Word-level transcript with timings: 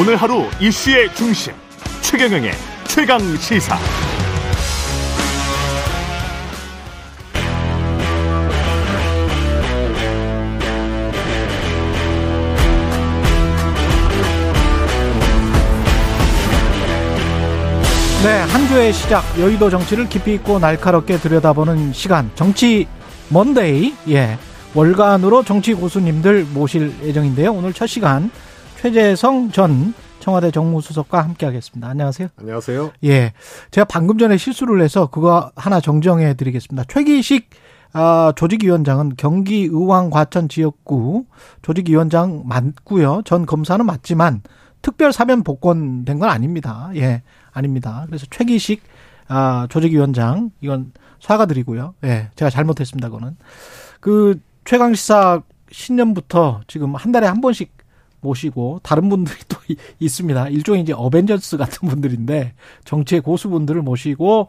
오늘 0.00 0.14
하루 0.14 0.44
이슈의 0.60 1.12
중심 1.12 1.52
최경영의 2.02 2.52
최강 2.86 3.18
시사. 3.38 3.76
네, 18.22 18.38
한 18.42 18.68
주의 18.68 18.92
시작 18.92 19.24
여의도 19.40 19.68
정치를 19.68 20.08
깊이 20.08 20.34
있고 20.34 20.60
날카롭게 20.60 21.18
들여다보는 21.18 21.92
시간 21.92 22.30
정치 22.36 22.86
먼데이 23.30 23.94
예 24.10 24.38
월간으로 24.74 25.42
정치 25.42 25.74
고수님들 25.74 26.46
모실 26.52 26.94
예정인데요. 27.02 27.52
오늘 27.52 27.72
첫 27.72 27.88
시간 27.88 28.30
최재성 28.80 29.50
전 29.50 29.92
청와대 30.20 30.52
정무수석과 30.52 31.22
함께하겠습니다. 31.22 31.88
안녕하세요. 31.88 32.28
안녕하세요. 32.36 32.92
예, 33.04 33.32
제가 33.72 33.84
방금 33.86 34.18
전에 34.18 34.36
실수를 34.36 34.80
해서 34.82 35.08
그거 35.08 35.50
하나 35.56 35.80
정정해 35.80 36.34
드리겠습니다. 36.34 36.84
최기식 36.86 37.50
아, 37.92 38.32
조직위원장은 38.36 39.14
경기의왕 39.16 40.10
과천 40.10 40.48
지역구 40.48 41.24
조직위원장 41.62 42.44
맞고요. 42.46 43.22
전 43.24 43.46
검사는 43.46 43.84
맞지만 43.84 44.42
특별 44.80 45.12
사면 45.12 45.42
복권된 45.42 46.20
건 46.20 46.28
아닙니다. 46.28 46.90
예, 46.94 47.22
아닙니다. 47.50 48.04
그래서 48.06 48.26
최기식 48.30 48.82
아, 49.26 49.66
조직위원장 49.70 50.50
이건 50.60 50.92
사과드리고요. 51.20 51.94
예, 52.04 52.30
제가 52.36 52.48
잘못했습니다. 52.48 53.08
그거는 53.08 53.36
그 53.98 54.38
최강 54.64 54.94
시사 54.94 55.42
신년부터 55.72 56.60
지금 56.68 56.94
한 56.94 57.10
달에 57.10 57.26
한 57.26 57.40
번씩 57.40 57.77
모시고 58.28 58.80
다른 58.82 59.08
분들이 59.08 59.36
또 59.48 59.56
있습니다. 60.00 60.48
일종의 60.48 60.82
이제 60.82 60.92
어벤져스 60.92 61.56
같은 61.56 61.88
분들인데 61.88 62.54
정치의 62.84 63.20
고수분들을 63.22 63.82
모시고 63.82 64.48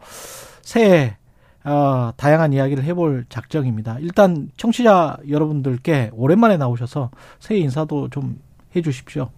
새해 0.62 1.16
어, 1.64 2.10
다양한 2.16 2.52
이야기를 2.54 2.84
해볼 2.84 3.26
작정입니다. 3.28 3.98
일단 4.00 4.48
청취자 4.56 5.18
여러분들께 5.28 6.10
오랜만에 6.14 6.56
나오셔서 6.56 7.10
새해 7.38 7.60
인사도 7.60 8.08
좀 8.08 8.40
해주십시오. 8.74 9.28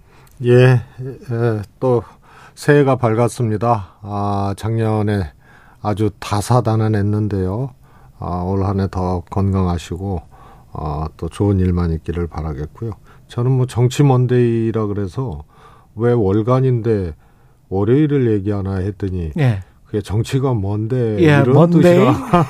예, 0.45 0.53
예, 1.01 1.63
또 1.81 2.03
새해가 2.55 2.97
밝았습니다. 2.97 3.97
아, 4.03 4.55
작년에 4.57 5.33
아주 5.83 6.11
다사다난했는데요. 6.21 7.71
아, 8.21 8.43
올 8.45 8.63
한 8.65 8.79
해 8.81 8.87
더 8.89 9.23
건강하시고 9.31 10.23
아, 10.75 11.09
또 11.17 11.29
좋은 11.29 11.59
일만 11.59 11.91
있기를 11.93 12.29
바라겠고요. 12.29 12.93
저는 13.33 13.51
뭐 13.51 13.65
정치 13.65 14.03
먼데이라 14.03 14.89
그래서 14.89 15.45
왜 15.97 16.13
월간인데 16.13 17.15
월요일을 17.71 18.31
얘기하나 18.31 18.75
했더니 18.77 19.31
예. 19.39 19.63
그게 19.87 20.03
정치가 20.03 20.53
뭔데 20.53 21.17
예, 21.21 21.41
이런 21.41 21.53
먼데이. 21.55 21.81
뜻이라 21.81 22.13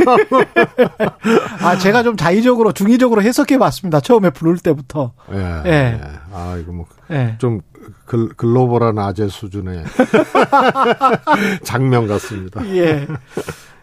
아, 1.63 1.79
제가 1.79 2.03
좀 2.03 2.17
자의적으로, 2.17 2.73
중의적으로 2.73 3.23
해석해 3.23 3.59
봤습니다. 3.59 4.01
처음에 4.01 4.31
부를 4.31 4.59
때부터. 4.59 5.13
예, 5.33 5.63
예. 5.67 5.71
예. 5.71 6.01
아 6.33 6.57
이거 6.61 6.73
뭐 6.73 6.87
예. 7.13 7.37
좀 7.39 7.61
글, 8.05 8.31
글로벌한 8.31 8.99
아재 8.99 9.29
수준의 9.29 9.85
장면 11.63 12.09
같습니다. 12.09 12.61
예. 12.77 13.07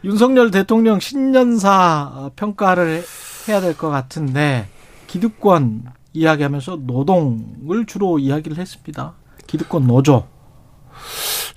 윤석열 0.03 0.52
대통령 0.52 1.00
신년사 1.00 2.31
평가를 2.36 3.03
해야 3.47 3.61
될 3.61 3.73
것 3.75 3.89
같은데, 3.89 4.67
기득권 5.08 5.83
이야기하면서 6.13 6.79
노동을 6.83 7.85
주로 7.85 8.19
이야기를 8.19 8.57
했습니다. 8.57 9.13
기득권 9.47 9.88
노조. 9.88 10.25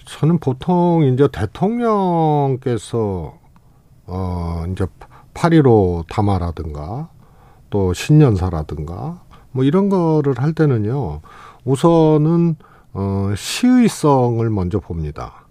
저는 0.06 0.38
보통 0.38 1.02
이제 1.04 1.28
대통령께서 1.32 3.38
어 4.06 4.64
이제 4.70 4.86
8.15 5.34 6.06
담화라든가 6.08 7.08
또 7.70 7.92
신년사라든가 7.92 9.22
뭐 9.52 9.64
이런 9.64 9.88
거를 9.88 10.34
할 10.38 10.52
때는요 10.52 11.20
우선은 11.64 12.56
어 12.92 13.32
시의성을 13.36 14.48
먼저 14.50 14.78
봅니다. 14.80 15.46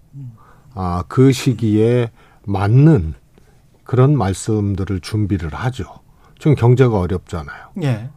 아 0.74 1.02
그 1.08 1.32
시기에 1.32 2.10
맞는 2.46 3.14
그런 3.84 4.16
말씀들을 4.16 5.00
준비를 5.00 5.52
하죠. 5.52 5.84
지금 6.38 6.54
경제가 6.54 6.98
어렵잖아요. 6.98 7.66
예. 7.82 8.08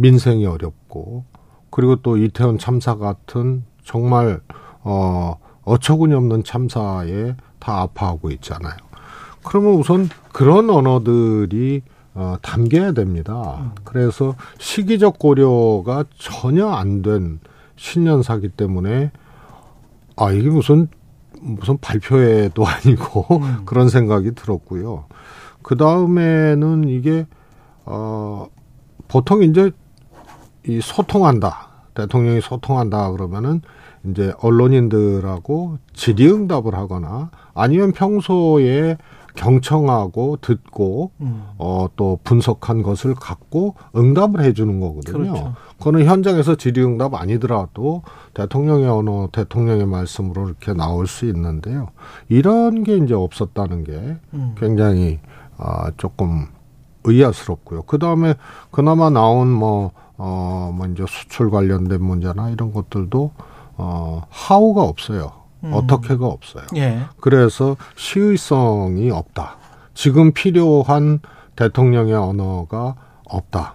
민생이 0.00 0.46
어렵고 0.46 1.24
그리고 1.70 1.96
또 1.96 2.16
이태원 2.16 2.58
참사 2.58 2.96
같은 2.96 3.64
정말 3.84 4.40
어 4.82 5.36
어처구니 5.62 6.14
없는 6.14 6.44
참사에 6.44 7.36
다 7.58 7.80
아파하고 7.82 8.30
있잖아요. 8.32 8.74
그러면 9.44 9.74
우선 9.74 10.08
그런 10.32 10.70
언어들이 10.70 11.82
어, 12.14 12.36
담겨야 12.42 12.92
됩니다. 12.92 13.72
그래서 13.84 14.34
시기적 14.58 15.18
고려가 15.18 16.04
전혀 16.18 16.66
안 16.68 17.02
된 17.02 17.40
신년사기 17.76 18.50
때문에 18.50 19.10
아 20.16 20.32
이게 20.32 20.50
무슨 20.50 20.88
무슨 21.40 21.78
발표회도 21.78 22.62
아니고 22.66 23.38
음. 23.38 23.62
그런 23.64 23.88
생각이 23.88 24.32
들었고요. 24.34 25.06
그 25.62 25.76
다음에는 25.76 26.88
이게 26.88 27.26
어 27.86 28.46
보통 29.08 29.42
이제 29.42 29.70
이 30.66 30.80
소통한다 30.80 31.68
대통령이 31.94 32.40
소통한다 32.40 33.10
그러면은 33.12 33.62
이제 34.04 34.32
언론인들하고 34.40 35.78
질의응답을 35.92 36.74
하거나 36.74 37.30
아니면 37.54 37.92
평소에 37.92 38.96
경청하고 39.34 40.38
듣고 40.40 41.12
음. 41.20 41.44
어또 41.56 42.18
분석한 42.24 42.82
것을 42.82 43.14
갖고 43.14 43.74
응답을 43.94 44.42
해주는 44.42 44.80
거거든요. 44.80 45.32
그렇죠. 45.32 45.54
그거는 45.78 46.04
현장에서 46.04 46.56
질의응답 46.56 47.14
아니더라도 47.14 48.02
대통령의 48.34 48.88
언어, 48.88 49.28
대통령의 49.30 49.86
말씀으로 49.86 50.48
이렇게 50.48 50.72
나올 50.72 51.06
수 51.06 51.26
있는데요. 51.26 51.88
이런 52.28 52.82
게 52.82 52.96
이제 52.96 53.14
없었다는 53.14 53.84
게 53.84 54.16
음. 54.34 54.54
굉장히 54.58 55.20
아 55.56 55.90
조금 55.96 56.46
의아스럽고요. 57.04 57.82
그 57.82 57.98
다음에 57.98 58.34
그나마 58.70 59.10
나온 59.10 59.48
뭐, 59.48 59.92
어, 60.22 60.70
뭐 60.74 60.86
이제 60.86 61.02
수출 61.08 61.50
관련된 61.50 62.02
문제나 62.02 62.50
이런 62.50 62.74
것들도 62.74 63.32
어, 63.78 64.22
하우가 64.28 64.82
없어요. 64.82 65.32
음. 65.64 65.72
어떻게가 65.72 66.26
없어요. 66.26 66.64
예. 66.76 67.00
그래서 67.20 67.78
시의성이 67.96 69.10
없다. 69.10 69.56
지금 69.94 70.32
필요한 70.32 71.20
대통령의 71.56 72.12
언어가 72.12 72.96
없다. 73.24 73.74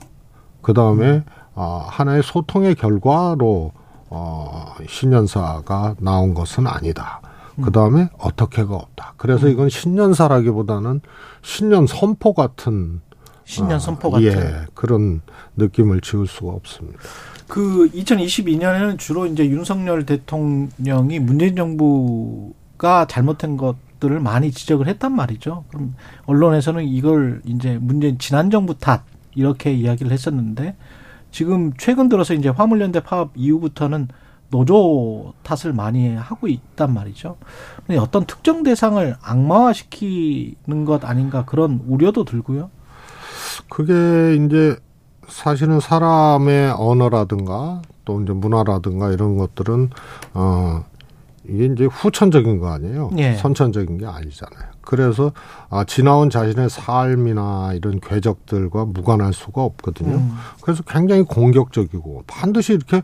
그 0.62 0.74
다음에 0.74 1.24
어, 1.56 1.84
하나의 1.88 2.22
소통의 2.22 2.76
결과로 2.76 3.72
어, 4.12 4.76
신년사가 4.88 5.96
나온 6.00 6.36
것은 6.36 6.68
아니다. 6.68 7.22
그 7.64 7.72
다음에 7.72 8.10
어떻게가 8.20 8.76
없다. 8.76 9.14
그래서 9.18 9.48
이건 9.48 9.70
신년사라기보다는 9.70 11.02
신년 11.42 11.88
선포 11.88 12.34
같은 12.34 13.02
신년 13.46 13.76
어, 13.76 13.80
선포 13.80 14.10
같은. 14.12 14.26
예, 14.26 14.66
그런 14.74 15.22
느낌을 15.56 16.02
지울 16.02 16.28
수가 16.28 16.52
없습니다. 16.52 17.00
그 17.48 17.90
2022년에는 17.94 18.98
주로 18.98 19.28
이제 19.28 19.48
윤석열 19.48 20.06
대통령이 20.06 21.20
문재인 21.20 21.56
정부가 21.56 23.06
잘못한 23.06 23.56
것들을 23.56 24.20
많이 24.20 24.52
지적을 24.52 24.88
했단 24.88 25.16
말이죠. 25.16 25.64
그럼 25.70 25.96
언론에서는 26.26 26.84
이걸 26.86 27.42
이제 27.46 27.78
문재인 27.80 28.18
지난 28.18 28.50
정부 28.50 28.78
탓 28.78 29.04
이렇게 29.36 29.72
이야기를 29.72 30.12
했었는데 30.12 30.76
지금 31.32 31.74
최근 31.78 32.10
들어서 32.10 32.34
이제 32.34 32.50
화물연대 32.50 33.02
파업 33.02 33.32
이후부터는 33.36 34.08
노조 34.50 35.34
탓을 35.44 35.74
많이 35.74 36.16
하고 36.16 36.48
있단 36.48 36.94
말이죠. 36.94 37.38
근데 37.86 38.00
어떤 38.00 38.26
특정 38.26 38.64
대상을 38.64 39.16
악마화시키는 39.22 40.86
것 40.86 41.04
아닌가 41.04 41.46
그런 41.46 41.84
우려도 41.88 42.24
들고요. 42.26 42.70
그게 43.70 44.36
이제 44.36 44.76
사실은 45.28 45.80
사람의 45.80 46.74
언어라든가 46.78 47.82
또 48.06 48.22
이제 48.22 48.34
문화라든가 48.34 49.12
이런 49.12 49.38
것들은 49.38 49.90
어 50.34 50.84
이게 51.48 51.66
이제 51.66 51.86
후천적인 51.86 52.60
거 52.60 52.70
아니에요. 52.72 53.12
예. 53.18 53.34
선천적인 53.36 53.98
게 53.98 54.06
아니잖아요. 54.06 54.70
그래서 54.82 55.32
아 55.70 55.84
지나온 55.84 56.30
자신의 56.30 56.70
삶이나 56.70 57.74
이런 57.74 58.00
궤적들과 58.00 58.86
무관할 58.86 59.34
수가 59.34 59.64
없거든요. 59.64 60.16
음. 60.16 60.32
그래서 60.62 60.84
굉장히 60.84 61.24
공격적이고 61.24 62.24
반드시 62.28 62.74
이렇게 62.74 63.02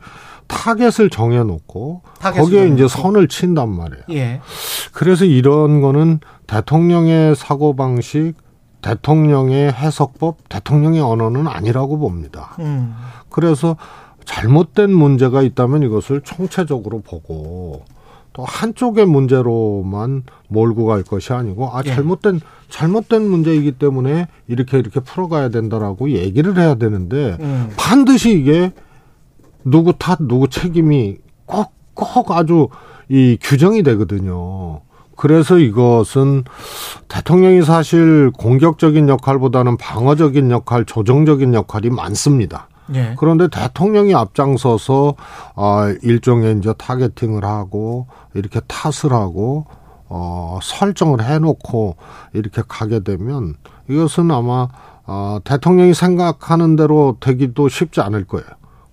타겟을 0.47 1.09
정해놓고 1.09 2.01
타겟을 2.19 2.43
거기에 2.43 2.67
이제 2.67 2.87
정해놓고. 2.87 2.87
선을 2.87 3.27
친단 3.27 3.69
말이에요. 3.69 4.03
예. 4.11 4.41
그래서 4.93 5.25
이런 5.25 5.81
거는 5.81 6.19
대통령의 6.47 7.35
사고 7.35 7.75
방식, 7.75 8.33
대통령의 8.81 9.71
해석법, 9.71 10.49
대통령의 10.49 11.01
언어는 11.01 11.47
아니라고 11.47 11.97
봅니다. 11.97 12.55
음. 12.59 12.95
그래서 13.29 13.77
잘못된 14.25 14.91
문제가 14.91 15.41
있다면 15.41 15.83
이것을 15.83 16.21
총체적으로 16.21 17.01
보고 17.01 17.83
또 18.33 18.45
한쪽의 18.45 19.05
문제로만 19.05 20.23
몰고 20.47 20.85
갈 20.85 21.03
것이 21.03 21.33
아니고 21.33 21.69
아 21.75 21.81
예. 21.85 21.89
잘못된 21.89 22.39
잘못된 22.69 23.29
문제이기 23.29 23.73
때문에 23.73 24.27
이렇게 24.47 24.79
이렇게 24.79 24.99
풀어가야 25.01 25.49
된다라고 25.49 26.11
얘기를 26.11 26.57
해야 26.57 26.75
되는데 26.75 27.37
음. 27.41 27.69
반드시 27.77 28.31
이게 28.31 28.71
누구 29.65 29.93
탓 29.97 30.19
누구 30.21 30.47
책임이 30.47 31.17
꼭꼭 31.45 32.31
아주 32.31 32.69
이 33.09 33.37
규정이 33.41 33.83
되거든요. 33.83 34.81
그래서 35.21 35.59
이것은 35.59 36.45
대통령이 37.07 37.61
사실 37.61 38.31
공격적인 38.39 39.07
역할보다는 39.07 39.77
방어적인 39.77 40.49
역할, 40.49 40.83
조정적인 40.83 41.53
역할이 41.53 41.91
많습니다. 41.91 42.69
예. 42.95 43.13
그런데 43.19 43.47
대통령이 43.47 44.15
앞장서서 44.15 45.13
아 45.55 45.93
일종의 46.01 46.57
이제 46.57 46.73
타겟팅을 46.75 47.45
하고 47.45 48.07
이렇게 48.33 48.61
탓을 48.67 49.13
하고 49.13 49.67
어 50.09 50.57
설정을 50.63 51.23
해놓고 51.23 51.97
이렇게 52.33 52.63
가게 52.67 53.01
되면 53.01 53.53
이것은 53.91 54.31
아마 54.31 54.69
어 55.05 55.37
대통령이 55.43 55.93
생각하는 55.93 56.75
대로 56.75 57.17
되기도 57.19 57.69
쉽지 57.69 58.01
않을 58.01 58.25
거예요. 58.25 58.47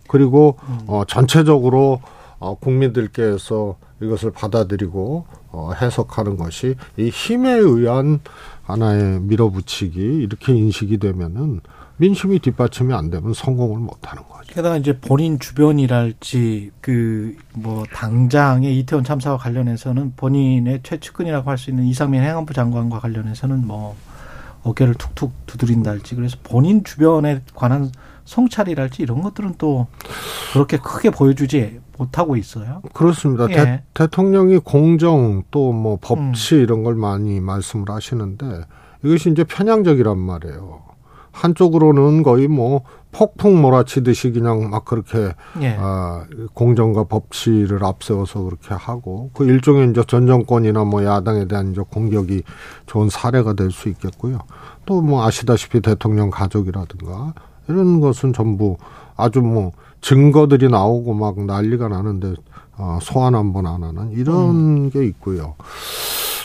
그리고 0.09 0.59
어 0.89 1.05
전체적으로 1.09 2.03
어 2.39 2.55
국민들께서 2.57 3.77
이것을 4.03 4.31
받아들이고 4.33 5.38
어 5.51 5.73
해석하는 5.81 6.37
것이 6.37 6.75
이 6.97 7.09
힘에 7.09 7.53
의한 7.53 8.21
하나의 8.65 9.21
밀어붙이기 9.21 9.99
이렇게 10.01 10.53
인식이 10.55 10.99
되면은 10.99 11.61
민심이 11.97 12.39
뒷받침이 12.39 12.95
안 12.95 13.11
되면 13.11 13.35
성공을 13.35 13.81
못 13.81 13.97
하는 14.03 14.23
거죠. 14.29 14.55
게다가 14.55 14.77
이제 14.77 14.97
본인 15.01 15.39
주변이랄지 15.39 16.71
그 16.81 17.37
뭐 17.55 17.85
당장의 17.93 18.79
이태원 18.79 19.03
참사와 19.05 19.37
관련해서는 19.39 20.13
본인의 20.17 20.81
최측근이라고 20.85 21.51
할 21.51 21.59
수 21.59 21.71
있는 21.71 21.85
이상민 21.87 22.23
행안부 22.23 22.55
장관과 22.55 23.01
관련해서는 23.01 23.67
뭐 23.67 23.97
어깨를 24.63 24.95
툭툭 24.95 25.33
두드린달지 25.47 26.15
그래서 26.15 26.37
본인 26.45 26.85
주변에 26.85 27.43
관한 27.55 27.91
성찰이랄지 28.27 29.03
이런 29.03 29.23
것들은 29.23 29.55
또 29.59 29.87
그렇게 30.53 30.77
크게 30.77 31.11
보여주지 31.11 31.81
못하고 31.99 32.37
있어요. 32.37 32.83
그렇습니다. 32.95 33.51
예. 33.51 33.83
대, 33.95 34.07
통령이 34.07 34.59
공정 34.59 35.43
또 35.51 35.73
뭐 35.73 35.99
법치 36.01 36.57
음. 36.57 36.61
이런 36.63 36.83
걸 36.85 36.95
많이 36.95 37.41
말씀을 37.41 37.91
하시는데 37.91 38.63
이것이 39.05 39.31
이제 39.31 39.45
편향적이란 39.45 40.17
말이에요. 40.19 40.83
한쪽으로는 41.33 42.23
거의 42.23 42.49
뭐 42.49 42.83
폭풍 43.13 43.61
몰아치듯이 43.63 44.33
그냥 44.33 44.71
막 44.71 44.85
그렇게 44.85 45.33
예. 45.61 45.77
아, 45.79 46.25
공정과 46.53 47.05
법치를 47.05 47.85
앞세워서 47.85 48.43
그렇게 48.43 48.75
하고 48.75 49.31
그 49.35 49.45
일종의 49.45 49.91
이제 49.91 50.03
전 50.07 50.27
정권이나 50.27 50.85
뭐 50.85 51.05
야당에 51.05 51.47
대한 51.47 51.73
이제 51.73 51.81
공격이 51.89 52.43
좋은 52.87 53.09
사례가 53.09 53.53
될 53.55 53.71
수 53.71 53.89
있겠고요. 53.89 54.41
또 54.85 55.01
뭐 55.01 55.25
아시다시피 55.25 55.81
대통령 55.81 56.31
가족이라든가 56.31 57.35
이런 57.69 58.01
것은 58.01 58.33
전부 58.33 58.77
아주 59.17 59.41
뭐 59.43 59.73
증거들이 60.01 60.69
나오고 60.69 61.15
막 61.15 61.41
난리가 61.45 61.89
나는데 61.89 62.35
어, 62.77 62.99
소환 63.03 63.35
한 63.35 63.53
번 63.53 63.67
안 63.67 63.83
하는 63.83 64.13
이런 64.13 64.91
게 64.91 65.05
있고요. 65.07 65.55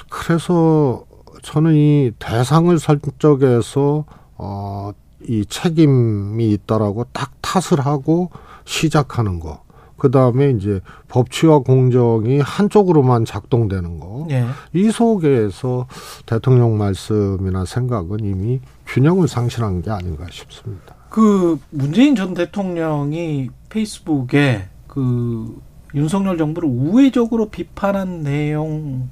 그래서 0.09 1.03
저는 1.43 1.75
이 1.75 2.11
대상을 2.19 2.77
설정해서 2.79 4.05
어, 4.37 4.91
이 5.27 5.45
책임이 5.45 6.49
있다라고 6.51 7.05
딱 7.13 7.31
탓을 7.41 7.85
하고 7.85 8.29
시작하는 8.65 9.39
거. 9.39 9.61
그 9.97 10.11
다음에 10.11 10.49
이제 10.49 10.81
법치와 11.07 11.59
공정이 11.59 12.39
한쪽으로만 12.39 13.23
작동되는 13.23 13.99
거. 14.01 14.27
예. 14.31 14.45
이 14.73 14.91
속에서 14.91 15.87
대통령 16.25 16.77
말씀이나 16.77 17.63
생각은 17.63 18.19
이미 18.21 18.59
균형을 18.87 19.29
상실한 19.29 19.81
게 19.81 19.91
아닌가 19.91 20.25
싶습니다. 20.29 20.95
그 21.13 21.59
문재인 21.69 22.15
전 22.15 22.33
대통령이 22.33 23.51
페이스북에 23.69 24.67
그 24.87 25.61
윤석열 25.93 26.39
정부를 26.39 26.67
우회적으로 26.67 27.49
비판한 27.49 28.21
내용을 28.23 29.03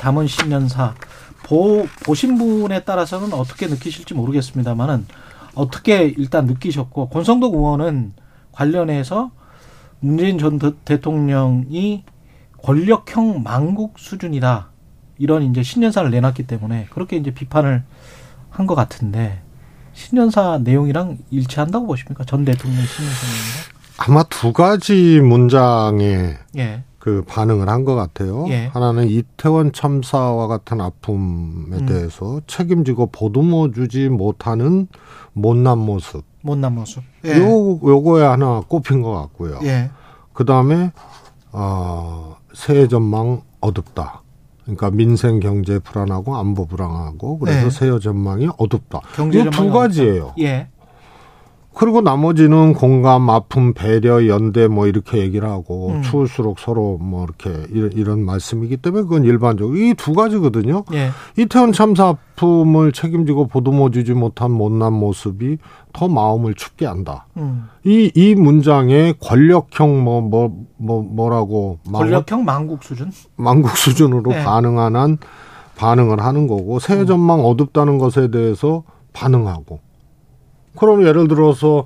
담은 0.00 0.26
신년사 0.26 0.96
보, 1.44 1.86
보신 2.04 2.36
분에 2.38 2.82
따라서는 2.82 3.32
어떻게 3.34 3.68
느끼실지 3.68 4.14
모르겠습니다만은 4.14 5.06
어떻게 5.54 6.06
일단 6.08 6.46
느끼셨고 6.46 7.08
권성동 7.10 7.54
의원은 7.54 8.14
관련해서 8.50 9.30
문재인 10.00 10.38
전 10.38 10.58
대- 10.58 10.72
대통령이 10.84 12.02
권력형 12.64 13.44
망국 13.44 14.00
수준이다. 14.00 14.70
이런 15.18 15.44
이제 15.44 15.62
신년사를 15.62 16.10
내놨기 16.10 16.48
때문에 16.48 16.88
그렇게 16.90 17.16
이제 17.16 17.30
비판을 17.32 17.84
한 18.50 18.66
것 18.66 18.74
같은데 18.74 19.45
신년사 19.96 20.58
내용이랑 20.62 21.18
일치한다고 21.30 21.86
보십니까? 21.86 22.24
전 22.24 22.44
대통령 22.44 22.84
신년사 22.84 23.26
아마 23.98 24.22
두 24.24 24.52
가지 24.52 25.20
문장에? 25.20 26.34
예. 26.58 26.84
그 26.98 27.22
반응을 27.26 27.68
한 27.68 27.84
것 27.84 27.94
같아요. 27.94 28.46
예. 28.50 28.66
하나는 28.74 29.08
이태원 29.08 29.72
참사와 29.72 30.48
같은 30.48 30.80
아픔에 30.80 31.76
음. 31.78 31.86
대해서 31.86 32.40
책임지고 32.46 33.06
보듬어 33.12 33.70
주지 33.72 34.08
못하는 34.08 34.88
못난 35.32 35.78
모습. 35.78 36.24
못난 36.42 36.74
모습. 36.74 37.02
요 37.24 37.80
요거에 37.82 38.24
하나 38.24 38.60
꼽힌 38.68 39.02
것 39.02 39.12
같고요. 39.12 39.60
예. 39.64 39.90
그 40.34 40.44
다음에 40.44 40.92
어, 41.52 42.36
새해 42.54 42.86
전망 42.88 43.40
어둡다. 43.60 44.22
그러니까 44.66 44.90
민생 44.90 45.38
경제 45.38 45.78
불안하고 45.78 46.36
안보 46.36 46.66
불안하고 46.66 47.38
그래서 47.38 47.64
네. 47.64 47.70
새해 47.70 47.98
전망이 48.00 48.48
어둡다. 48.58 49.00
경제 49.14 49.40
이두 49.40 49.50
전망이 49.52 49.72
가지예요. 49.72 50.34
예. 50.40 50.68
그리고 51.78 52.00
나머지는 52.00 52.72
공감, 52.72 53.28
아픔, 53.28 53.74
배려, 53.74 54.26
연대 54.28 54.66
뭐 54.66 54.86
이렇게 54.86 55.18
얘기를 55.18 55.46
하고 55.46 55.90
음. 55.90 56.00
추울수록 56.02 56.58
서로 56.58 56.96
뭐 56.98 57.24
이렇게 57.24 57.66
이런, 57.70 57.92
이런 57.92 58.24
말씀이기 58.24 58.78
때문에 58.78 59.02
그건 59.02 59.24
일반적으로 59.24 59.76
이두 59.76 60.14
가지거든요. 60.14 60.84
예. 60.94 61.10
이태원 61.36 61.72
참사 61.72 62.08
아픔을 62.08 62.92
책임지고 62.92 63.48
보듬어주지 63.48 64.14
못한 64.14 64.52
못난 64.52 64.94
모습이 64.94 65.58
더 65.92 66.08
마음을 66.08 66.54
춥게 66.54 66.86
한다. 66.86 67.26
음. 67.36 67.64
이, 67.84 68.10
이 68.14 68.34
문장에 68.34 69.12
권력형 69.20 70.02
뭐, 70.02 70.22
뭐, 70.22 70.64
뭐, 70.78 71.02
뭐라고. 71.02 71.78
망- 71.86 72.00
권력형 72.00 72.42
망국 72.46 72.82
수준? 72.84 73.12
망국 73.36 73.76
수준으로 73.76 74.30
네. 74.30 74.42
반응한 74.42 74.96
한 74.96 75.18
반응을 75.76 76.20
하는 76.20 76.46
거고, 76.46 76.78
새해 76.78 77.04
전망 77.04 77.44
어둡다는 77.44 77.98
것에 77.98 78.30
대해서 78.30 78.82
반응하고. 79.12 79.80
그럼 80.76 81.06
예를 81.06 81.28
들어서, 81.28 81.84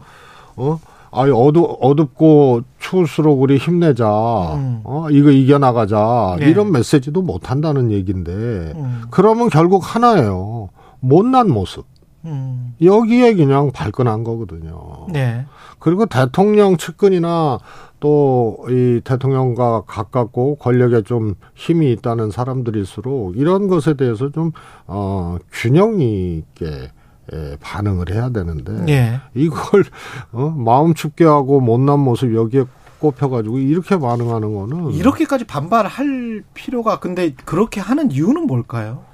어? 0.57 0.79
아이, 1.13 1.31
어두, 1.31 1.77
어둡고 1.81 2.63
추울수록 2.79 3.41
우리 3.41 3.57
힘내자. 3.57 4.07
음. 4.55 4.81
어? 4.85 5.07
이거 5.11 5.31
이겨 5.31 5.59
나가자. 5.59 6.37
네. 6.39 6.49
이런 6.51 6.71
메시지도 6.71 7.23
못 7.23 7.51
한다는 7.51 7.91
얘기인데. 7.91 8.33
음. 8.33 9.03
그러면 9.11 9.49
결국 9.49 9.83
하나예요. 9.85 10.69
못난 11.01 11.49
모습. 11.51 11.85
음. 12.27 12.75
여기에 12.83 13.35
그냥 13.35 13.73
발끈한 13.73 14.23
거거든요. 14.25 15.07
네. 15.09 15.47
그리고 15.79 16.07
대통령 16.07 16.77
측근이나 16.77 17.59
또 17.99 18.41
이 18.69 19.01
대통령과 19.05 19.83
가깝고 19.87 20.57
권력에 20.57 21.03
좀 21.03 21.35
힘이 21.55 21.93
있다는 21.93 22.31
사람들일수록 22.31 23.37
이런 23.37 23.69
것에 23.69 23.95
대해서 23.95 24.31
좀, 24.31 24.53
어, 24.87 25.37
균형 25.53 26.01
있게 26.01 26.91
에, 27.33 27.57
반응을 27.61 28.11
해야 28.13 28.31
되는데 28.31 28.85
예. 28.93 29.21
이걸 29.35 29.85
어, 30.33 30.49
마음 30.51 30.95
춥게 30.95 31.25
하고 31.25 31.61
못난 31.61 32.01
모습 32.01 32.35
여기에 32.35 32.65
꼽혀가지고 32.99 33.59
이렇게 33.59 33.99
반응하는 33.99 34.53
거는 34.55 34.91
이렇게까지 34.93 35.45
반발할 35.45 36.43
필요가 36.55 36.99
근데 36.99 37.35
그렇게 37.45 37.81
하는 37.81 38.11
이유는 38.11 38.47
뭘까요? 38.47 39.05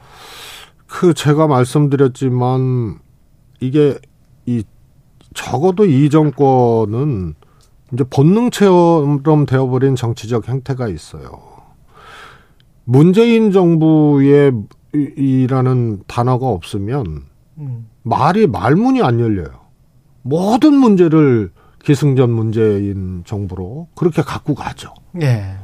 그 0.87 1.14
제가 1.14 1.46
말씀드렸지만 1.46 2.99
이게 3.61 3.99
이 4.46 4.64
적어도 5.35 5.85
이 5.85 6.08
정권은 6.11 7.35
이제 7.92 8.04
본능처럼 8.04 9.46
되어버린 9.46 9.94
정치적 9.94 10.49
행태가 10.49 10.88
있어요. 10.88 11.30
문재인 12.85 13.52
정부의 13.52 14.52
이- 14.94 15.12
이라는 15.16 16.02
단어가 16.06 16.46
없으면 16.49 17.23
음. 17.58 17.88
말이 18.02 18.46
말문이 18.46 19.02
안 19.02 19.20
열려요. 19.20 19.66
모든 20.22 20.75
문제를 20.75 21.52
기승전 21.84 22.30
문재인 22.30 23.22
정부로 23.25 23.88
그렇게 23.94 24.22
갖고 24.22 24.54
가죠. 24.54 24.92
예. 25.22 25.56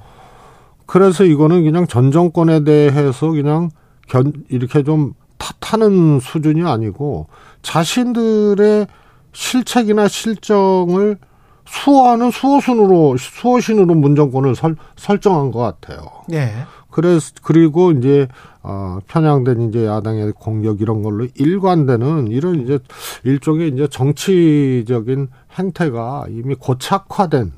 그래서 0.87 1.25
이거는 1.25 1.64
그냥 1.64 1.87
전 1.87 2.12
정권에 2.12 2.64
대해서 2.64 3.30
그냥 3.30 3.70
견, 4.08 4.32
이렇게 4.49 4.82
좀 4.84 5.14
탓하는 5.38 6.20
수준이 6.20 6.62
아니고 6.64 7.26
자신들의 7.62 8.87
실책이나 9.32 10.06
실정을 10.06 11.18
수호하는 11.66 12.30
수호순으로 12.30 13.16
수호신으로 13.16 13.94
문정권을 13.94 14.54
설, 14.54 14.76
설정한 14.96 15.50
것 15.50 15.61
같아요. 15.61 16.06
예. 16.32 16.52
그래서 16.92 17.32
그리고 17.42 17.90
이제 17.90 18.28
어 18.62 18.99
편향된 19.08 19.68
이제 19.68 19.87
야당의 19.87 20.32
공격 20.32 20.80
이런 20.80 21.02
걸로 21.02 21.26
일관되는 21.34 22.28
이런 22.28 22.61
이제 22.61 22.78
일종의 23.25 23.70
이제 23.70 23.88
정치적인 23.88 25.28
행태가 25.58 26.26
이미 26.28 26.54
고착화된 26.54 27.52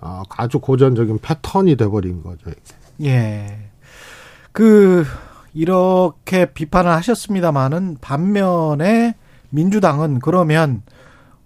어, 0.00 0.22
아주 0.28 0.58
고전적인 0.60 1.18
패턴이 1.22 1.76
돼 1.76 1.88
버린 1.88 2.22
거죠. 2.22 2.50
예. 3.02 3.70
그 4.52 5.04
이렇게 5.54 6.52
비판을 6.52 6.90
하셨습니다마는 6.92 7.98
반면에 8.00 9.14
민주당은 9.50 10.18
그러면 10.18 10.82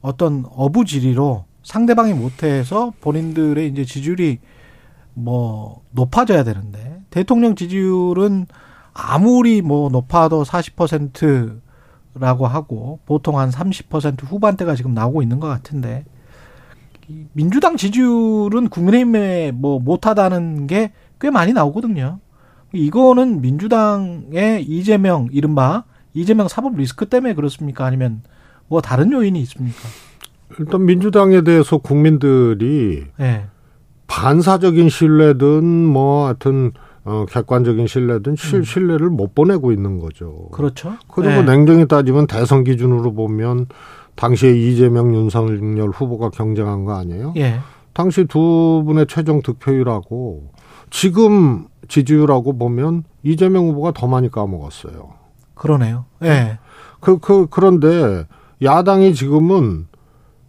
어떤 0.01 0.45
어부지리로 0.51 1.45
상대방이 1.63 2.15
못해서 2.15 2.93
본인들의 3.01 3.69
이제 3.69 3.85
지지율이 3.85 4.39
뭐 5.15 5.83
높아져야 5.93 6.43
되는데 6.43 6.98
대통령 7.11 7.55
지지율은 7.55 8.47
아무리 8.93 9.63
뭐 9.63 9.89
높아도 9.91 10.45
40%라고 10.45 12.47
하고 12.47 12.99
보통 13.07 13.39
한 13.39 13.51
30% 13.51 14.25
후반대가 14.25 14.75
지금 14.75 14.95
나오고 14.95 15.23
있는 15.23 15.41
것 15.41 15.49
같은데 15.49 16.05
민주당 17.33 17.77
지지율은 17.77 18.69
국민의힘에 18.69 19.53
뭐 19.53 19.79
못하다는 19.79 20.67
게 20.67 20.93
꽤 21.21 21.31
많이 21.31 21.53
나오거든요. 21.53 22.21
이거는 22.73 23.41
민주당의 23.41 24.65
이재명 24.65 25.29
이른바 25.33 25.85
이재명 26.15 26.49
사법 26.49 26.77
리스크 26.77 27.07
때문에 27.07 27.35
그렇습니까? 27.35 27.87
아니면 27.87 28.23
뭐 28.69 28.81
다른 28.81 29.13
요인이 29.13 29.41
있습니까? 29.43 29.79
일단 30.59 30.85
민주당에 30.85 31.43
대해서 31.43 31.79
국민들이 31.79 33.05
네. 33.17 33.47
반사적인 34.07 34.89
신뢰든 34.89 35.65
뭐 35.65 36.27
하여튼 36.27 36.73
어, 37.05 37.25
객관적인 37.29 37.87
신뢰든 37.87 38.37
실, 38.37 38.59
음. 38.59 38.65
신뢰를 38.65 39.11
못 39.11 39.35
보내고 39.35 39.73
있는 39.73 39.99
거죠. 39.99 40.49
그렇죠. 40.53 40.95
그리고 41.09 41.43
네. 41.43 41.57
냉정히 41.57 41.87
따지면 41.87 42.27
대선 42.27 42.65
기준으로 42.65 43.15
보면 43.15 43.67
당시에 44.15 44.53
이재명, 44.55 45.15
윤석열 45.15 45.91
후보가 45.91 46.31
경쟁한 46.31 46.85
거 46.85 46.97
아니에요? 46.97 47.35
예. 47.37 47.61
당시 47.93 48.25
두 48.27 48.83
분의 48.85 49.07
최종 49.09 49.43
득표율하고 49.43 50.51
지금 50.91 51.67
지지율하고 51.89 52.59
보면 52.59 53.05
이재명 53.23 53.69
후보가 53.69 53.93
더 53.93 54.07
많이 54.07 54.31
까먹었어요. 54.31 55.15
그러네요. 55.55 56.05
예. 56.25 56.59
그, 57.01 57.19
그, 57.19 57.47
그런데 57.49 58.27
야당이 58.63 59.15
지금은 59.15 59.87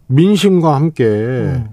민심과 0.08 0.74
함께 0.74 1.04
음. 1.04 1.68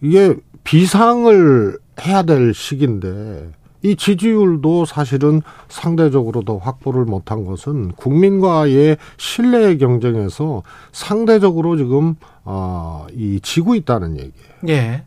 이게 0.00 0.36
비상을 0.64 1.78
해야 2.02 2.22
될 2.22 2.52
시기인데 2.52 3.50
이 3.82 3.96
지지율도 3.96 4.84
사실은 4.84 5.42
상대적으로 5.68 6.42
더 6.42 6.56
확보를 6.56 7.04
못한 7.04 7.44
것은 7.44 7.92
국민과의 7.92 8.96
신뢰 9.16 9.76
경쟁에서 9.76 10.62
상대적으로 10.92 11.76
지금 11.76 12.16
어이 12.44 13.40
지고 13.40 13.74
있다는 13.74 14.16
얘기예요. 14.16 14.32
예. 14.68 15.04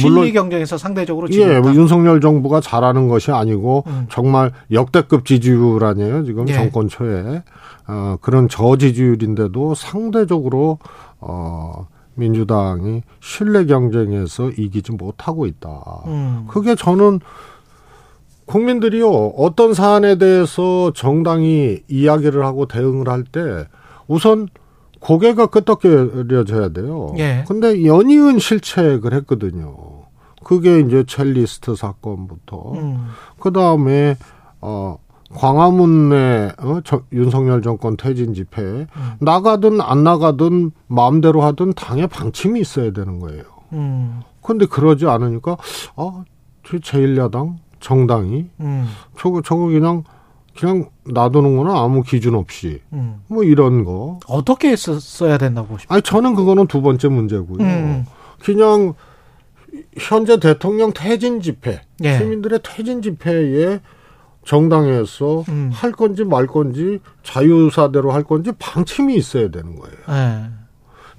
물론 0.00 0.32
경쟁에서 0.32 0.78
상대적으로 0.78 1.28
지고 1.28 1.44
예, 1.44 1.60
뭐 1.60 1.74
윤석열 1.74 2.20
정부가 2.22 2.62
잘하는 2.62 3.08
것이 3.08 3.30
아니고 3.30 3.84
음. 3.86 4.06
정말 4.10 4.50
역대급 4.70 5.26
지지율 5.26 5.84
아니에요 5.84 6.24
지금 6.24 6.48
예. 6.48 6.54
정권 6.54 6.88
초에 6.88 7.42
어, 7.86 8.16
그런 8.22 8.48
저지지율인데도 8.48 9.74
상대적으로 9.74 10.78
어 11.20 11.86
민주당이 12.14 13.02
신뢰 13.20 13.66
경쟁에서 13.66 14.50
이기지 14.50 14.92
못하고 14.92 15.46
있다. 15.46 15.68
음. 16.06 16.44
그게 16.48 16.74
저는 16.74 17.20
국민들이요 18.52 19.08
어떤 19.38 19.72
사안에 19.72 20.16
대해서 20.16 20.92
정당이 20.92 21.78
이야기를 21.88 22.44
하고 22.44 22.66
대응을 22.66 23.08
할 23.08 23.24
때 23.24 23.40
우선 24.06 24.48
고개가 25.00 25.46
끄덕여져야 25.46 26.68
돼요. 26.68 27.14
예. 27.18 27.44
근데 27.48 27.84
연이은 27.86 28.38
실책을 28.38 29.14
했거든요. 29.14 29.74
그게 30.44 30.80
이제 30.80 31.04
첼리스트 31.06 31.74
사건부터 31.76 32.72
음. 32.74 33.06
그 33.40 33.52
다음에 33.52 34.16
어 34.60 34.98
광화문에 35.34 36.52
어, 36.58 36.80
저, 36.84 37.02
윤석열 37.12 37.62
정권 37.62 37.96
퇴진 37.96 38.34
집회 38.34 38.60
음. 38.62 38.86
나가든 39.20 39.80
안 39.80 40.04
나가든 40.04 40.72
마음대로 40.88 41.40
하든 41.42 41.72
당의 41.72 42.06
방침이 42.06 42.60
있어야 42.60 42.90
되는 42.92 43.18
거예요. 43.18 43.44
음. 43.72 44.20
근데 44.42 44.66
그러지 44.66 45.06
않으니까 45.06 45.56
아, 45.96 46.24
제1야당 46.64 47.56
정당이 47.82 48.46
음. 48.60 48.88
저거 49.18 49.42
저거 49.42 49.66
그냥 49.66 50.04
그냥 50.58 50.88
놔두는구나 51.04 51.78
아무 51.78 52.02
기준 52.02 52.34
없이 52.34 52.80
음. 52.92 53.22
뭐 53.26 53.42
이런 53.42 53.84
거 53.84 54.20
어떻게 54.26 54.74
써야 54.76 55.36
된다고 55.36 55.68
보십니까? 55.68 55.94
아니 55.94 56.02
저는 56.02 56.34
그거는 56.34 56.66
두 56.68 56.80
번째 56.80 57.08
문제고요. 57.08 57.62
음. 57.62 58.06
그냥 58.42 58.94
현재 59.98 60.38
대통령 60.38 60.92
퇴진 60.92 61.40
집회 61.40 61.82
예. 62.02 62.18
시민들의 62.18 62.60
퇴진 62.62 63.02
집회에 63.02 63.80
정당에서 64.44 65.44
음. 65.48 65.70
할 65.72 65.92
건지 65.92 66.24
말 66.24 66.46
건지 66.46 67.00
자유사대로 67.22 68.12
할 68.12 68.24
건지 68.24 68.52
방침이 68.58 69.14
있어야 69.14 69.50
되는 69.50 69.76
거예요. 69.76 69.96
네. 70.08 70.50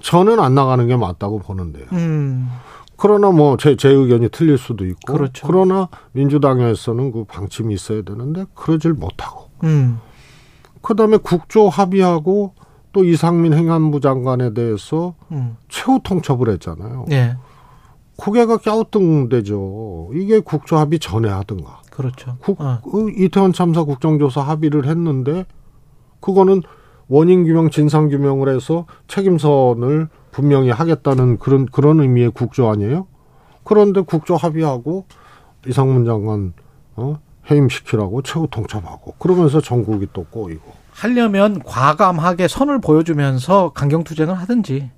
저는 0.01 0.39
안 0.39 0.53
나가는 0.53 0.85
게 0.85 0.95
맞다고 0.95 1.39
보는데요. 1.39 1.85
음. 3.03 3.19
그러나 3.19 3.31
뭐 3.31 3.57
제 3.57 3.75
제 3.75 3.89
의견이 3.89 4.29
틀릴 4.29 4.57
수도 4.57 4.85
있고 4.85 5.13
그렇죠. 5.13 5.45
그러나 5.45 5.89
민주당에서는 6.13 7.11
그 7.11 7.25
방침이 7.25 7.73
있어야 7.73 8.01
되는데 8.01 8.45
그러질 8.55 8.93
못하고 8.93 9.49
음. 9.63 9.99
그다음에 10.81 11.17
국조 11.17 11.69
합의하고 11.69 12.53
또 12.93 13.03
이상민 13.03 13.53
행안부 13.53 13.99
장관에 13.99 14.53
대해서 14.53 15.15
음. 15.31 15.57
최후 15.67 15.99
통첩을 16.03 16.49
했잖아요. 16.49 17.05
네. 17.07 17.35
고개가 18.17 18.57
갸우뚱되죠. 18.57 20.11
이게 20.13 20.39
국조 20.39 20.77
합의 20.77 20.99
전에 20.99 21.29
하든가. 21.29 21.81
그렇죠. 21.89 22.37
국, 22.39 22.61
어. 22.61 22.79
그 22.83 23.09
이태원 23.11 23.53
참사 23.53 23.83
국정조사 23.83 24.41
합의를 24.41 24.85
했는데 24.85 25.45
그거는 26.19 26.61
원인 27.07 27.43
규명, 27.43 27.69
진상 27.69 28.09
규명을 28.09 28.53
해서 28.53 28.85
책임선을 29.07 30.09
분명히 30.33 30.69
하겠다는 30.71 31.37
그런 31.37 31.65
그런 31.67 32.01
의미의 32.01 32.31
국조 32.31 32.69
아니에요? 32.69 33.07
그런데 33.63 34.01
국조 34.01 34.35
합의하고 34.35 35.05
이상문 35.67 36.03
장관 36.05 36.53
어? 36.95 37.19
해임시키라고 37.49 38.21
최후 38.23 38.47
통첩하고 38.51 39.13
그러면서 39.19 39.61
전국이 39.61 40.07
또 40.11 40.25
꼬이고 40.25 40.61
하려면 40.91 41.61
과감하게 41.63 42.47
선을 42.47 42.81
보여주면서 42.81 43.71
강경 43.73 44.03
투쟁을 44.03 44.33
하든지 44.35 44.91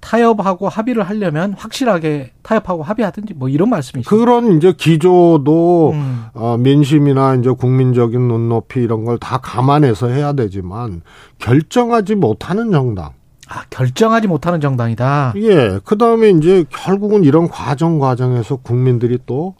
타협하고 0.00 0.68
합의를 0.68 1.02
하려면 1.04 1.54
확실하게 1.54 2.32
타협하고 2.42 2.82
합의하든지 2.82 3.34
뭐 3.34 3.48
이런 3.48 3.68
말씀이시죠. 3.70 4.08
그런 4.16 4.56
이제 4.56 4.72
기조도 4.76 5.90
음. 5.92 6.24
어, 6.34 6.56
민심이나 6.56 7.34
이제 7.36 7.50
국민적인 7.50 8.20
눈높이 8.28 8.80
이런 8.80 9.04
걸 9.04 9.18
다 9.18 9.38
감안해서 9.38 10.08
해야 10.08 10.32
되지만 10.32 11.02
결정하지 11.38 12.14
못하는 12.16 12.70
정당. 12.72 13.10
아, 13.52 13.64
결정하지 13.68 14.28
못하는 14.28 14.62
정당이다. 14.62 15.34
예. 15.36 15.78
그 15.84 15.98
다음에 15.98 16.30
이제 16.30 16.64
결국은 16.70 17.22
이런 17.22 17.48
과정 17.48 17.98
과정에서 17.98 18.56
국민들이 18.56 19.18
또 19.26 19.54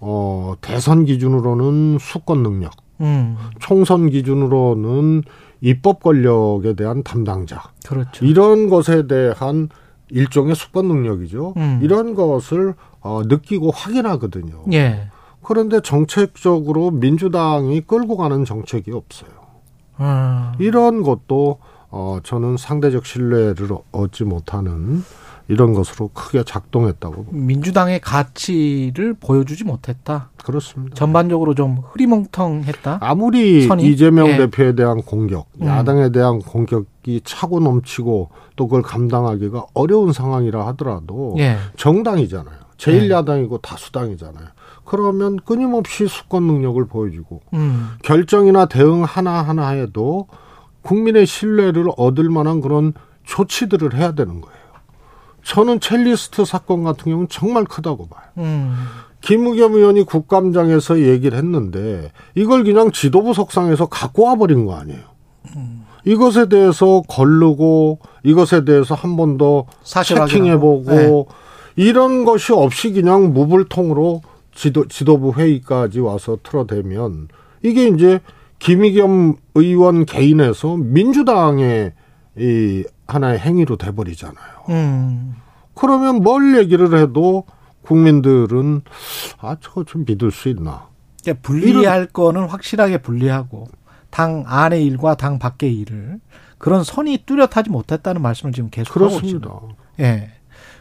어, 0.00 0.54
대선 0.62 1.04
기준으로는 1.04 1.98
수권 2.00 2.42
능력, 2.42 2.72
음. 3.02 3.36
총선 3.60 4.08
기준으로는 4.08 5.22
입법 5.60 6.02
권력에 6.02 6.74
대한 6.74 7.02
담당자. 7.02 7.62
그렇죠. 7.86 8.24
이런 8.24 8.70
것에 8.70 9.06
대한 9.06 9.68
일종의 10.08 10.54
수권 10.54 10.88
능력이죠. 10.88 11.52
음. 11.58 11.80
이런 11.82 12.14
것을 12.14 12.74
어, 13.00 13.20
느끼고 13.26 13.70
확인하거든요. 13.72 14.64
예. 14.72 15.08
그런데 15.42 15.80
정책적으로 15.80 16.90
민주당이 16.90 17.82
끌고 17.82 18.16
가는 18.16 18.46
정책이 18.46 18.90
없어요. 18.92 19.30
음. 20.00 20.52
이런 20.58 21.02
것도 21.02 21.58
어, 21.96 22.18
저는 22.24 22.56
상대적 22.56 23.06
신뢰를 23.06 23.68
얻지 23.92 24.24
못하는 24.24 25.04
이런 25.46 25.74
것으로 25.74 26.10
크게 26.12 26.42
작동했다고. 26.42 27.26
민주당의 27.30 28.00
가치를 28.00 29.14
보여주지 29.14 29.62
못했다. 29.62 30.30
그렇습니다. 30.44 30.96
전반적으로 30.96 31.54
좀 31.54 31.82
흐리멍텅했다. 31.84 32.98
아무리 33.00 33.68
선이? 33.68 33.86
이재명 33.86 34.26
예. 34.26 34.36
대표에 34.38 34.74
대한 34.74 35.02
공격, 35.02 35.46
음. 35.60 35.66
야당에 35.68 36.10
대한 36.10 36.40
공격이 36.40 37.20
차고 37.22 37.60
넘치고 37.60 38.30
또 38.56 38.66
그걸 38.66 38.82
감당하기가 38.82 39.66
어려운 39.74 40.12
상황이라 40.12 40.66
하더라도 40.68 41.36
예. 41.38 41.58
정당이잖아요. 41.76 42.56
제1야당이고 42.76 43.52
예. 43.52 43.58
다수당이잖아요. 43.62 44.48
그러면 44.84 45.36
끊임없이 45.36 46.08
수권 46.08 46.42
능력을 46.42 46.84
보여주고 46.86 47.42
음. 47.54 47.90
결정이나 48.02 48.66
대응 48.66 49.04
하나하나에도 49.04 50.26
국민의 50.84 51.26
신뢰를 51.26 51.86
얻을 51.96 52.28
만한 52.30 52.60
그런 52.60 52.92
조치들을 53.24 53.94
해야 53.94 54.12
되는 54.12 54.40
거예요. 54.40 54.58
저는 55.42 55.80
첼리스트 55.80 56.44
사건 56.44 56.84
같은 56.84 57.04
경우는 57.04 57.28
정말 57.28 57.64
크다고 57.64 58.06
봐요. 58.08 58.22
음. 58.38 58.74
김의겸 59.20 59.74
의원이 59.74 60.04
국감장에서 60.04 61.00
얘기를 61.00 61.36
했는데 61.38 62.12
이걸 62.34 62.62
그냥 62.64 62.92
지도부 62.92 63.32
석상에서 63.34 63.86
갖고 63.86 64.24
와버린 64.24 64.66
거 64.66 64.74
아니에요. 64.76 65.00
이것에 66.04 66.48
대해서 66.50 67.02
걸르고 67.08 68.00
이것에 68.22 68.64
대해서 68.66 68.94
한 68.94 69.16
번 69.16 69.38
더 69.38 69.64
체킹해보고 70.26 70.84
네. 70.90 71.82
이런 71.82 72.24
것이 72.26 72.52
없이 72.52 72.92
그냥 72.92 73.32
무불통으로 73.32 74.20
지도, 74.54 74.86
지도부 74.86 75.32
회의까지 75.32 76.00
와서 76.00 76.36
틀어대면 76.42 77.28
이게 77.62 77.88
이제 77.88 78.20
김의겸 78.64 79.36
의원 79.54 80.06
개인에서 80.06 80.78
민주당의 80.78 81.92
이 82.38 82.84
하나의 83.06 83.38
행위로 83.38 83.76
돼버리잖아요. 83.76 84.64
음. 84.70 85.34
그러면 85.74 86.22
뭘 86.22 86.56
얘기를 86.56 86.98
해도 86.98 87.44
국민들은 87.82 88.80
아 89.38 89.56
저거 89.60 89.84
좀 89.84 90.06
믿을 90.06 90.30
수 90.30 90.48
있나? 90.48 90.88
그러니까 91.22 91.42
분리할 91.42 91.96
이런... 91.98 92.08
거는 92.12 92.46
확실하게 92.46 92.98
분리하고 92.98 93.68
당 94.08 94.44
안의 94.46 94.82
일과 94.86 95.14
당 95.14 95.38
밖의 95.38 95.74
일을 95.80 96.20
그런 96.56 96.84
선이 96.84 97.24
뚜렷하지 97.26 97.68
못했다는 97.68 98.22
말씀을 98.22 98.54
지금 98.54 98.70
계속하고 98.70 99.16
있습니다. 99.16 99.60
예. 100.00 100.30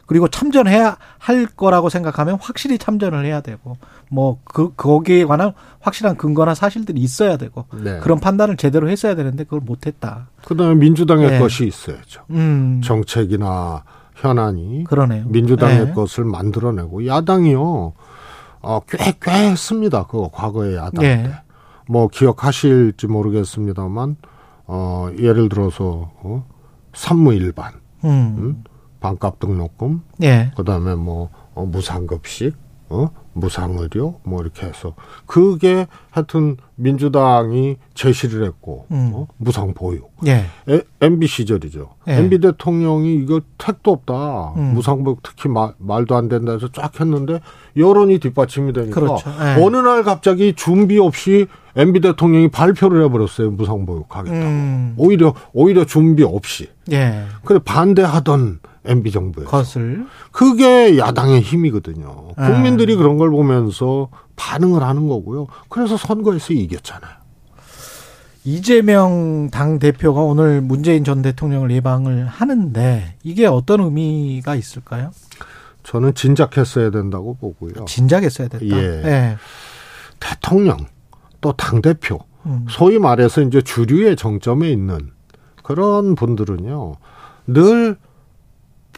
그리고 0.05 0.27
참전해야 0.27 0.97
할 1.17 1.45
거라고 1.45 1.89
생각하면 1.89 2.37
확실히 2.41 2.77
참전을 2.77 3.25
해야 3.25 3.41
되고 3.41 3.77
뭐 4.09 4.37
그 4.53 4.73
거기에 4.75 5.25
관한 5.25 5.53
확실한 5.79 6.15
근거나 6.15 6.53
사실들이 6.53 7.01
있어야 7.01 7.37
되고 7.37 7.65
네. 7.73 7.99
그런 7.99 8.19
판단을 8.19 8.55
제대로 8.55 8.89
했어야 8.89 9.15
되는데 9.15 9.43
그걸 9.43 9.61
못했다. 9.61 10.27
그다음에 10.45 10.75
민주당의 10.75 11.31
네. 11.31 11.39
것이 11.39 11.65
있어야죠. 11.65 12.21
음. 12.29 12.81
정책이나 12.83 13.83
현안이 14.15 14.83
그러네요. 14.85 15.25
민주당의 15.27 15.87
네. 15.87 15.93
것을 15.93 16.23
만들어내고 16.23 17.07
야당이요. 17.07 17.93
어, 18.61 18.79
꽤, 18.87 19.13
꽤 19.21 19.31
했습니다. 19.31 20.03
그거 20.05 20.29
과거에 20.31 20.75
야당 20.75 21.01
네. 21.01 21.23
때. 21.23 21.35
뭐 21.89 22.07
기억하실지 22.07 23.07
모르겠습니다만 23.07 24.15
어, 24.67 25.09
예를 25.17 25.49
들어서 25.49 26.11
어, 26.21 26.45
산무일반, 26.93 27.73
음. 28.05 28.09
음? 28.37 28.63
반값 29.03 29.39
등록금, 29.39 30.01
예. 30.23 30.51
그다음에 30.55 30.95
뭐 30.95 31.29
어, 31.53 31.65
무상급식, 31.65 32.55
어? 32.89 33.09
무상의료 33.33 34.19
뭐 34.23 34.41
이렇게 34.41 34.67
해서 34.67 34.93
그게 35.25 35.87
하여튼 36.11 36.55
민주당이 36.75 37.77
제시를 37.95 38.45
했고 38.45 38.85
음. 38.91 39.11
어? 39.13 39.27
무상 39.37 39.73
보육 39.73 40.11
예. 40.27 40.45
에, 40.69 40.81
MB 41.01 41.25
시절이죠. 41.25 41.89
예. 42.07 42.17
MB 42.19 42.39
대통령이 42.39 43.15
이거 43.15 43.41
택도 43.57 43.91
없다. 43.91 44.53
음. 44.55 44.73
무상 44.75 45.03
보육 45.03 45.23
특히 45.23 45.49
마, 45.49 45.73
말도 45.79 46.15
안 46.15 46.29
된다 46.29 46.51
해서 46.53 46.69
쫙 46.71 46.99
했는데 46.99 47.39
여론이 47.75 48.19
뒷받침이 48.19 48.71
되니까 48.71 48.99
그렇죠. 48.99 49.31
예. 49.31 49.63
어느 49.63 49.77
날 49.77 50.03
갑자기 50.03 50.53
준비 50.53 50.99
없이 50.99 51.47
MB 51.75 52.01
대통령이 52.01 52.49
발표를 52.49 53.03
해버렸어요. 53.05 53.49
무상 53.51 53.87
보육 53.87 54.15
하겠다고. 54.15 54.39
음. 54.39 54.93
오히려 54.97 55.33
오히려 55.53 55.85
준비 55.85 56.23
없이. 56.23 56.69
예. 56.91 57.23
근데 57.43 57.63
반대하던 57.63 58.59
MB 58.85 59.11
정부에서. 59.11 59.49
것을. 59.49 60.05
그게 60.31 60.97
야당의 60.97 61.41
힘이거든요. 61.41 62.29
네. 62.37 62.47
국민들이 62.47 62.95
그런 62.95 63.17
걸 63.17 63.29
보면서 63.29 64.09
반응을 64.35 64.83
하는 64.83 65.07
거고요. 65.07 65.47
그래서 65.69 65.95
선거에서 65.97 66.53
이겼잖아요. 66.53 67.11
이재명 68.45 69.49
당 69.51 69.79
대표가 69.79 70.21
오늘 70.21 70.59
문재인 70.61 71.03
전 71.05 71.21
대통령을 71.21 71.71
예방을 71.71 72.25
하는데 72.27 73.15
이게 73.23 73.45
어떤 73.45 73.79
의미가 73.81 74.55
있을까요? 74.55 75.11
저는 75.83 76.13
진작했어야 76.13 76.89
된다고 76.91 77.35
보고요. 77.35 77.85
진작했어야 77.85 78.47
됐다. 78.49 78.65
예. 78.65 79.01
예. 79.05 79.37
대통령 80.19 80.77
또 81.41 81.53
당 81.53 81.81
대표 81.81 82.19
음. 82.45 82.65
소위 82.69 82.99
말해서 82.99 83.41
이제 83.41 83.61
주류의 83.61 84.15
정점에 84.15 84.69
있는 84.69 85.11
그런 85.61 86.15
분들은요 86.15 86.95
늘 87.47 87.97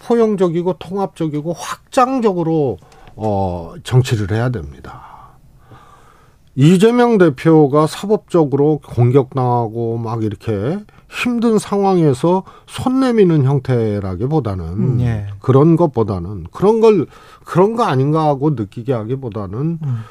포용적이고 0.06 0.74
통합적이고 0.74 1.54
확장적으로 1.54 2.78
어 3.16 3.74
정치를 3.84 4.36
해야 4.36 4.50
됩니다. 4.50 5.16
이재명 6.56 7.18
대표가 7.18 7.86
사법적으로 7.86 8.80
공격당하고 8.86 9.98
막 9.98 10.24
이렇게 10.24 10.80
힘든 11.10 11.60
상황에서 11.60 12.44
손 12.66 13.02
내미는 13.02 13.44
형태라기보다는 13.44 14.66
음, 14.66 15.02
예. 15.02 15.28
그런 15.40 15.76
것보다는 15.76 16.46
그런 16.52 16.80
걸 16.80 17.08
그런 17.44 17.76
거 17.76 17.84
아닌가 17.84 18.26
하고 18.26 18.52
느끼게 18.52 18.94
하기보다는 18.94 19.80
음. 19.84 20.04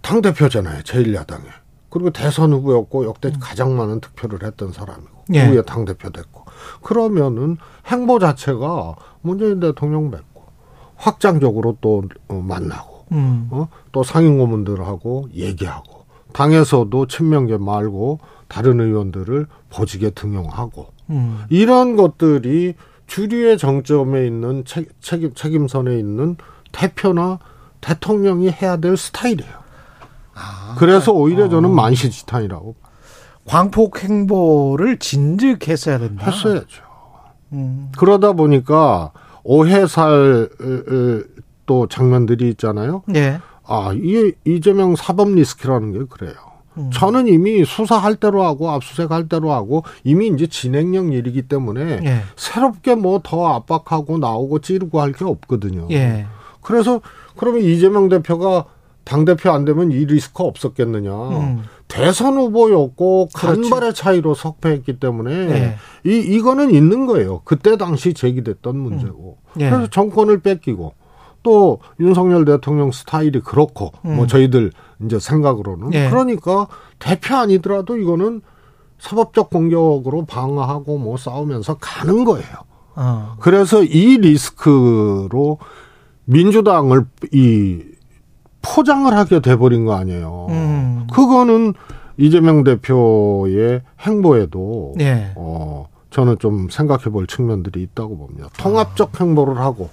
당 0.00 0.22
대표잖아요 0.22 0.82
제일야당에 0.82 1.44
그리고 1.90 2.10
대선 2.10 2.52
후보였고 2.52 3.04
역대 3.04 3.28
음. 3.28 3.34
가장 3.40 3.76
많은 3.76 4.00
득표를 4.00 4.44
했던 4.44 4.72
사람이고 4.72 5.24
예. 5.34 5.46
후에 5.46 5.62
당 5.62 5.84
대표 5.84 6.10
됐고 6.10 6.44
그러면은 6.82 7.56
행보 7.86 8.18
자체가 8.18 8.94
문재인 9.24 9.58
대통령 9.58 10.10
뵙고 10.10 10.42
확장적으로 10.96 11.78
또 11.80 12.04
어, 12.28 12.34
만나고 12.34 13.06
음. 13.12 13.48
어? 13.50 13.68
또 13.90 14.02
상임 14.02 14.38
고문들하고 14.38 15.28
얘기하고 15.34 16.04
당에서도 16.34 17.06
친명계 17.06 17.56
말고 17.56 18.20
다른 18.48 18.80
의원들을 18.80 19.46
보직에 19.70 20.10
등용하고 20.10 20.88
음. 21.10 21.42
이런 21.48 21.96
것들이 21.96 22.74
주류의 23.06 23.56
정점에 23.58 24.26
있는 24.26 24.64
책, 24.64 25.00
책임 25.00 25.32
책임선에 25.34 25.98
있는 25.98 26.36
대표나 26.72 27.38
대통령이 27.80 28.50
해야 28.50 28.76
될 28.76 28.96
스타일이에요. 28.96 29.52
아, 30.34 30.74
그래서 30.78 31.12
오히려 31.12 31.48
저는 31.48 31.70
어. 31.70 31.72
만시지탄이라고. 31.72 32.74
광폭 33.46 34.02
행보를 34.02 34.98
진즉했어야 34.98 35.98
된다. 35.98 36.30
했어야죠. 36.30 36.82
음. 37.54 37.88
그러다 37.96 38.32
보니까 38.32 39.10
오해살 39.42 40.48
또 41.66 41.86
장면들이 41.86 42.48
있잖아요. 42.50 43.02
네. 43.06 43.38
아, 43.66 43.92
이 43.94 44.32
이재명 44.44 44.96
사법 44.96 45.30
리스크라는 45.30 45.92
게 45.92 45.98
그래요. 46.10 46.34
음. 46.76 46.90
저는 46.92 47.28
이미 47.28 47.64
수사할 47.64 48.16
대로 48.16 48.42
하고 48.42 48.70
압수수색할 48.70 49.28
대로 49.28 49.52
하고 49.52 49.84
이미 50.02 50.26
이제 50.28 50.46
진행형 50.46 51.12
일이기 51.12 51.42
때문에 51.42 52.00
예. 52.04 52.20
새롭게 52.36 52.96
뭐 52.96 53.20
더 53.22 53.46
압박하고 53.54 54.18
나오고 54.18 54.58
찌르고 54.58 55.00
할 55.00 55.12
게 55.12 55.24
없거든요. 55.24 55.86
예. 55.92 56.26
그래서 56.60 57.00
그러면 57.36 57.62
이재명 57.62 58.08
대표가 58.08 58.64
당 59.04 59.24
대표 59.24 59.50
안 59.50 59.64
되면 59.64 59.90
이 59.92 60.04
리스크 60.04 60.42
없었겠느냐. 60.42 61.10
음. 61.12 61.62
대선 61.88 62.36
후보였고 62.38 63.28
그렇죠. 63.34 63.60
간발의 63.60 63.94
차이로 63.94 64.34
석패했기 64.34 64.98
때문에 64.98 65.46
네. 65.46 65.76
이 66.04 66.18
이거는 66.18 66.70
있는 66.70 67.06
거예요. 67.06 67.42
그때 67.44 67.76
당시 67.76 68.14
제기됐던 68.14 68.76
문제고. 68.76 69.38
음. 69.42 69.58
네. 69.58 69.70
그래서 69.70 69.88
정권을 69.88 70.40
뺏기고 70.40 70.94
또 71.42 71.80
윤석열 72.00 72.46
대통령 72.46 72.90
스타일이 72.90 73.40
그렇고 73.40 73.92
음. 74.06 74.16
뭐 74.16 74.26
저희들 74.26 74.72
이제 75.04 75.18
생각으로는 75.18 75.90
네. 75.90 76.08
그러니까 76.08 76.66
대표 76.98 77.36
아니더라도 77.36 77.98
이거는 77.98 78.40
사법적 78.98 79.50
공격으로 79.50 80.24
방어하고 80.24 80.96
뭐 80.98 81.18
싸우면서 81.18 81.76
가는 81.78 82.24
거예요. 82.24 82.46
어. 82.96 83.34
그래서 83.40 83.82
이 83.82 84.16
리스크로 84.16 85.58
민주당을 86.24 87.04
이 87.32 87.82
포장을 88.64 89.12
하게 89.12 89.40
돼버린 89.40 89.84
거 89.84 89.94
아니에요. 89.94 90.46
음. 90.50 91.06
그거는 91.12 91.74
이재명 92.16 92.64
대표의 92.64 93.82
행보에도 94.00 94.94
네. 94.96 95.32
어 95.36 95.88
저는 96.10 96.38
좀 96.38 96.68
생각해 96.70 97.04
볼 97.04 97.26
측면들이 97.26 97.82
있다고 97.82 98.16
봅니다. 98.16 98.48
통합적 98.56 99.20
행보를 99.20 99.58
하고 99.58 99.90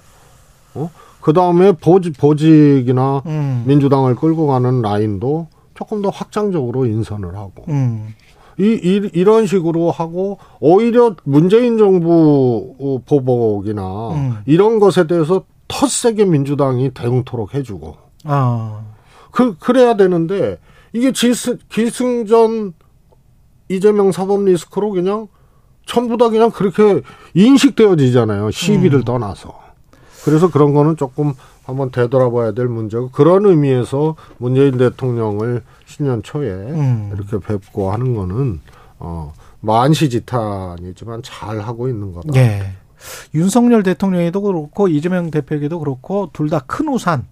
어? 0.74 0.90
그다음에 1.20 1.72
보직 1.72 2.16
보직이나 2.18 3.22
음. 3.26 3.64
민주당을 3.66 4.16
끌고 4.16 4.46
가는 4.46 4.82
라인도 4.82 5.48
조금 5.74 6.02
더 6.02 6.10
확장적으로 6.10 6.86
인선을 6.86 7.36
하고 7.36 7.64
음. 7.68 8.14
이, 8.58 8.64
이 8.64 9.10
이런 9.14 9.46
식으로 9.46 9.90
하고 9.90 10.38
오히려 10.60 11.16
문재인 11.24 11.78
정부 11.78 13.00
보복이나 13.06 14.10
음. 14.10 14.36
이런 14.46 14.78
것에 14.78 15.06
대해서 15.06 15.44
텃세게 15.68 16.24
민주당이 16.26 16.90
대응토록 16.90 17.54
해주고 17.54 17.96
아. 18.24 18.82
그 19.30 19.56
그래야 19.58 19.96
되는데 19.96 20.58
이게 20.92 21.10
기승, 21.10 21.58
기승전 21.70 22.74
이재명 23.68 24.12
사법 24.12 24.44
리스크로 24.44 24.90
그냥 24.90 25.28
전부 25.86 26.16
다 26.16 26.28
그냥 26.28 26.50
그렇게 26.50 27.00
인식되어지잖아요. 27.34 28.50
시비를 28.50 29.00
음. 29.00 29.04
떠나서. 29.04 29.60
그래서 30.24 30.50
그런 30.50 30.72
거는 30.74 30.96
조금 30.96 31.32
한번 31.64 31.90
되돌아봐야 31.90 32.52
될 32.52 32.68
문제고 32.68 33.10
그런 33.10 33.46
의미에서 33.46 34.16
문재인 34.38 34.76
대통령을 34.78 35.62
신년 35.86 36.22
초에 36.22 36.50
음. 36.50 37.10
이렇게 37.14 37.38
뵙고 37.44 37.90
하는 37.92 38.14
거는 38.14 38.60
어 38.98 39.32
만시지탄이지만 39.60 41.22
잘 41.24 41.60
하고 41.60 41.88
있는 41.88 42.12
거다. 42.12 42.28
예. 42.36 42.72
윤석열 43.34 43.82
대통령에도 43.82 44.42
그렇고 44.42 44.88
이재명 44.88 45.30
대표에게도 45.30 45.78
그렇고 45.80 46.30
둘 46.32 46.48
다 46.50 46.60
큰 46.60 46.88
우산 46.88 47.26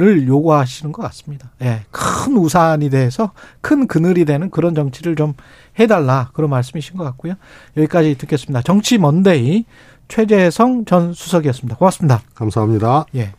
을 0.00 0.28
요구하시는 0.28 0.92
것 0.92 1.02
같습니다. 1.02 1.50
예, 1.62 1.82
큰 1.90 2.36
우산이 2.36 2.90
돼서 2.90 3.32
큰 3.60 3.86
그늘이 3.86 4.24
되는 4.24 4.50
그런 4.50 4.74
정치를 4.74 5.16
좀 5.16 5.34
해달라 5.78 6.30
그런 6.34 6.50
말씀이신 6.50 6.96
것 6.96 7.04
같고요. 7.04 7.34
여기까지 7.76 8.16
듣겠습니다. 8.16 8.62
정치 8.62 8.98
먼데이 8.98 9.64
최재성 10.06 10.84
전 10.84 11.12
수석이었습니다. 11.12 11.76
고맙습니다. 11.76 12.22
감사합니다. 12.34 13.06
예. 13.16 13.32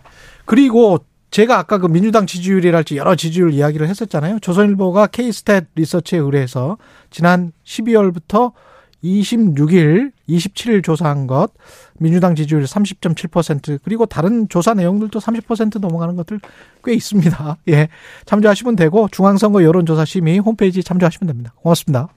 그리고 0.46 1.00
제가 1.32 1.60
아까 1.60 1.78
그 1.78 1.88
민주당 1.88 2.26
지지율이랄지 2.26 2.98
여러 2.98 3.16
지지율 3.16 3.54
이야기를 3.54 3.88
했었잖아요. 3.88 4.40
조선일보가 4.40 5.08
K스탯 5.08 5.68
리서치에 5.76 6.20
의뢰해서 6.20 6.78
지난 7.12 7.52
12월부터 7.64 8.54
26일, 9.04 10.12
27일 10.28 10.84
조사한 10.84 11.28
것, 11.28 11.52
민주당 11.98 12.36
지지율 12.36 12.64
30.7%, 12.64 13.80
그리고 13.84 14.06
다른 14.06 14.48
조사 14.48 14.74
내용들도 14.74 15.20
30% 15.20 15.80
넘어가는 15.80 16.16
것들 16.16 16.40
꽤 16.84 16.94
있습니다. 16.94 17.58
예. 17.70 17.90
참조하시면 18.26 18.76
되고, 18.76 19.08
중앙선거 19.12 19.64
여론조사 19.64 20.06
심의 20.06 20.40
홈페이지 20.40 20.84
참조하시면 20.84 21.28
됩니다. 21.28 21.54
고맙습니다. 21.58 22.08